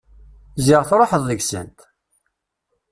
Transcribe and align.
Ziɣ 0.65 0.81
truḥeḍ 0.89 1.23
deg-sent! 1.29 1.79